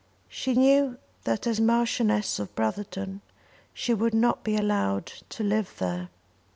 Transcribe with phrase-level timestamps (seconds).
[0.29, 3.21] She knew that as Marchioness of Brotherton
[3.71, 6.09] she would not be allowed to live there.